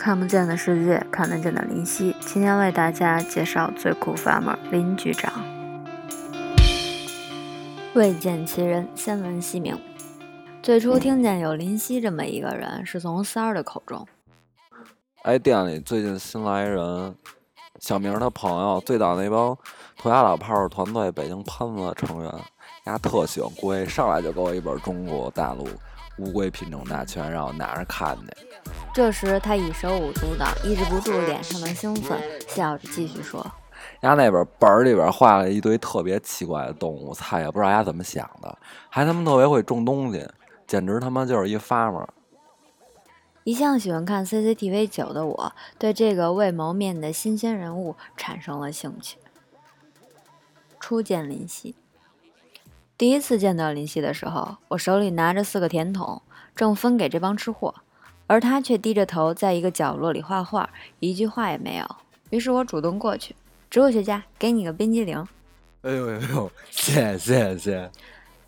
[0.00, 2.16] 看不见的世界，看得见的林夕。
[2.20, 5.30] 今天为大家介绍最酷 farmer 林局长。
[7.92, 9.78] 未见其人，先闻其名。
[10.62, 14.08] 最初听见有林夕这么一个人，是从三儿的口中。
[15.20, 17.14] 哎，店里最近新来人，
[17.78, 19.54] 小明他朋友，最早那帮
[19.98, 22.34] 涂鸦老炮儿团队北京喷子成员，
[22.86, 25.68] 丫特喜欢龟，上来就给我一本中国大陆
[26.20, 28.46] 乌龟品种大全，让我拿着看去。
[28.92, 33.44] 这时他已手舞足蹈，抑制不住脸上的兴奋，笑着继续说
[34.02, 40.28] ：“丫那本本儿里边画了一堆特别奇怪的动物，菜也不知道丫怎么想的，还他妈特别会种东西，
[40.66, 42.06] 简直他妈就是一 farmer。”
[43.44, 49.16] 一向喜欢看 CCTV 九的我，对这个未谋面的新鲜人物产生了兴趣。
[50.78, 51.74] 初见林夕，
[53.00, 56.20] 第一次见到林夕的时候，我手里拿着四个甜筒，
[56.54, 57.74] 正分给这帮吃货，
[58.26, 60.68] 而他却低着头在一个角落里画画，
[60.98, 61.96] 一句话也没有。
[62.28, 63.34] 于是我主动过去，
[63.70, 65.26] 植物学家，给你个冰激凌。
[65.80, 67.90] 哎呦哎呦，谢谢谢。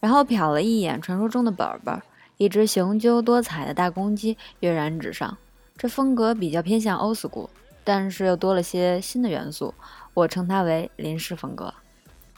[0.00, 2.02] 然后瞟了一眼传说中的本本。
[2.36, 5.38] 一只雄赳多彩的大公鸡跃然纸上，
[5.76, 7.48] 这风格比较偏向欧 l 古，
[7.84, 9.72] 但是又多了些新的元素，
[10.12, 11.72] 我称它为林氏风格。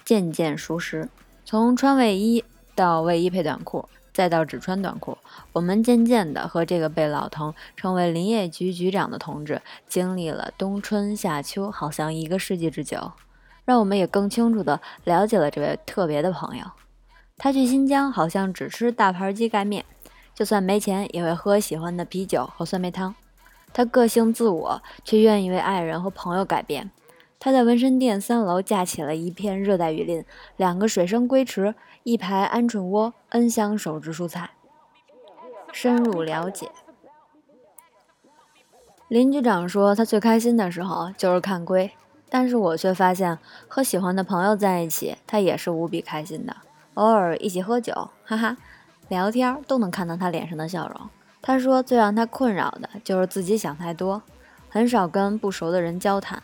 [0.04, 1.08] 渐渐熟识，
[1.44, 5.18] 从穿卫衣到卫衣配短裤，再到只穿短裤，
[5.52, 13.12] 我们渐渐的和这个被老滕称为林业局局长的同志经历了冬春夏秋，好像一个世纪之久，
[13.64, 16.64] 让我们也更清楚的了解了这位特别的朋友。
[17.36, 19.84] 他去新疆好像只吃大盘鸡盖面。
[20.34, 23.14] 就算没钱，也会喝喜欢的啤酒和酸梅汤。
[23.74, 26.90] 他个性自我，却愿意为爱人和朋友改变。
[27.44, 30.24] 他在纹身店三楼架起了一片热带雨林，
[30.56, 34.50] 两个水生龟池，一排鹌鹑窝，N 箱手植蔬菜。
[35.72, 36.70] 深入了解，
[39.08, 41.90] 林局长说，他最开心的时候就是看龟，
[42.30, 46.54] 但是我却发现和喜欢的朋友在一起，他也是无比开心的。
[46.94, 48.56] 偶尔一起喝酒，哈哈。
[49.08, 51.10] 聊天都能看到他脸上的笑容。
[51.42, 54.22] 他说，最让他困扰的就是自己想太多，
[54.68, 56.40] 很少跟不熟的人交谈。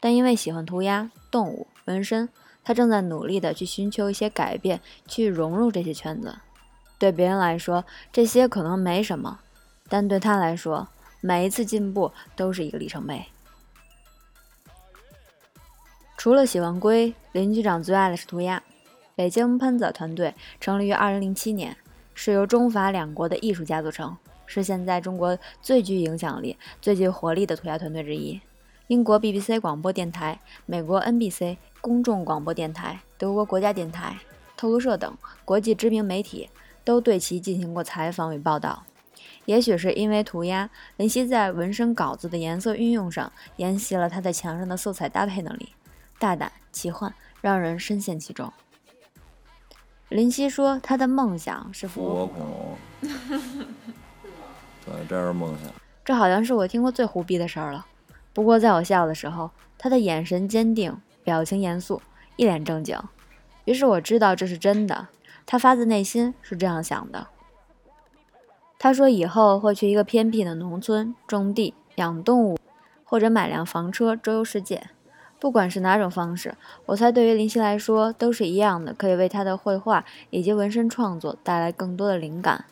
[0.00, 2.28] 但因为喜欢涂鸦、动物、纹身，
[2.64, 6.38] 他正在努力的去寻求一些改变，去融入这些圈子。
[6.98, 9.40] 对别人来说，这些可能没什么，
[9.88, 10.88] 但对他来说，
[11.20, 13.26] 每一次进步都是一个里程碑。
[16.16, 18.62] 除了喜欢龟，林局长最爱的是涂鸦。
[19.14, 21.76] 北京喷子团队成立于2007年。
[22.12, 28.38] 是由中法两国的艺术家组成，是现在中国最具影响力、最具活力的涂鸦团队之一。
[28.90, 34.18] 英国 BBC 广播电台、美国 NBC 公众广播电台、德国国家电台、
[34.56, 36.50] 透露社等国际知名媒体
[36.82, 38.82] 都对其进行过采访与报道。
[39.44, 45.68] 也许是因为涂鸦，林夕在纹身稿子的颜色运用上沿袭了他在墙上的色彩搭配能力，
[46.18, 48.52] 大胆奇幻，让人深陷其中。
[50.08, 52.76] 林夕说：“他的梦想是复活恐龙。
[54.84, 55.72] 对，这是梦想。
[56.04, 57.86] 这好像是我听过最胡逼的事儿了。
[58.40, 62.00] 不过在我笑的时候，他的眼神坚定，表情严肃，
[62.36, 62.98] 一脸正经。
[63.66, 65.08] 于是我知道这是真的。
[65.44, 67.26] 他发自内心是这样想的。
[68.78, 72.58] 他说以后会去一个偏僻的农村种地、养动物，
[73.04, 74.84] 或者买辆房车周游世界。”
[75.38, 76.54] 不管是哪种方式，
[76.86, 82.64] 我猜对于林夕来说都是一样的，可以为他的绘画以及纹身创作带来更多的灵感。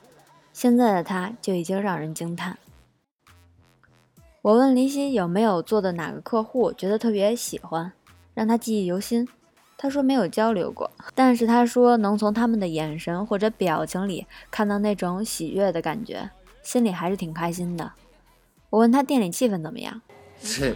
[0.54, 2.56] 现在的他就已经让人惊叹。
[4.40, 7.92] 我问林夕有没有做的哪个客户觉得特别喜欢，
[8.34, 9.26] 让他记忆犹新。
[9.76, 16.30] 他说没有交流过，但是他说能从他们的眼神或者表情里看到那种喜悦的感觉，
[16.62, 17.92] 心里还是挺开心的。
[18.70, 20.00] 我问他店里气氛怎么样？
[20.40, 20.74] 这。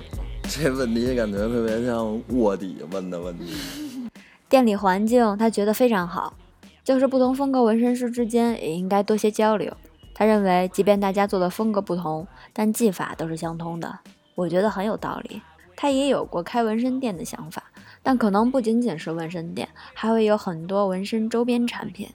[0.49, 3.55] 这问题感觉特别像卧底问的问题。
[4.51, 6.35] 店里环境他觉得非常好，
[6.83, 9.73] 就是不同风格纹身师之间也应该多些交流。
[10.15, 13.99] 他认为，即便大家做的风格不同，但技法都是相通的。
[14.35, 15.43] 我觉得很有道理。
[15.75, 17.65] 他也有过开纹身店的想法，
[18.03, 22.09] 但可能不仅仅是纹身店，还会有很多纹身周边产品。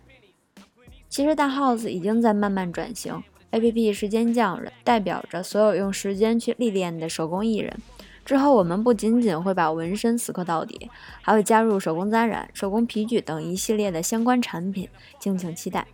[1.10, 3.22] 其实大 house 已经在慢慢转型
[3.52, 7.76] ，APP 时间匠人代表着所有用时间去历练的手工艺人。
[8.24, 10.90] 之后，我们不仅仅会把纹身死磕到底，
[11.22, 15.88] 还会加入手工扎染、手工皮具等一系列的相关产品，敬请期待。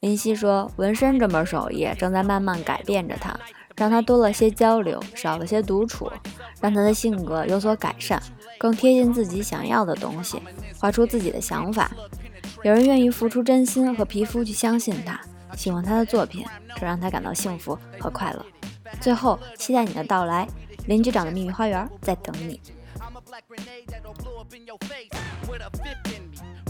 [0.00, 3.36] 林夕说：“纹身这门手艺正在慢慢改变着他，
[3.76, 6.08] 让他多了些交流，少了些独处，
[6.60, 8.22] 让他的性格有所改善，
[8.58, 10.40] 更贴近自己想要的东西，
[10.78, 11.90] 画出自己的想法。
[12.62, 15.20] 有人愿意付出真心和皮肤去相信他，
[15.56, 16.46] 喜欢他的作品，
[16.76, 18.46] 这让他感到幸福和快乐。”
[19.00, 20.46] 最后，期待你的到来，
[20.86, 22.60] 邻居长的秘密花园在等你。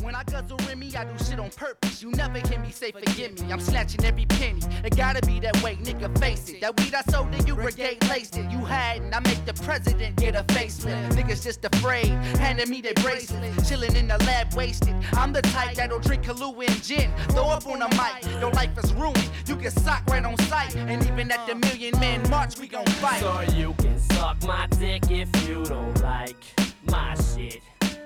[0.08, 2.02] When I guzzle me, I do shit on purpose.
[2.02, 3.52] You never hear me say forgive me.
[3.52, 4.62] I'm snatching every penny.
[4.82, 6.62] It gotta be that way, nigga, face it.
[6.62, 8.50] That weed I sold to you, brigade laced it.
[8.50, 11.10] You hadn't, I make the president get a facelift.
[11.10, 12.06] Niggas just afraid,
[12.38, 13.52] handing me their bracelet.
[13.66, 14.94] Chilling in the lab, wasted.
[15.12, 17.12] I'm the type that'll drink Kahlua and gin.
[17.30, 19.30] Throw up on a mic, your life is ruined.
[19.46, 20.74] You can sock right on sight.
[20.76, 23.20] And even at the Million Man March, we gon' fight.
[23.20, 27.60] So you can suck my dick if you don't like my shit.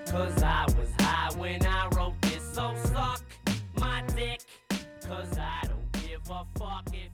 [0.06, 3.22] Cause I was high when I wrote this, so suck
[3.78, 4.42] my dick.
[5.06, 7.11] Cause I don't give a fuck if.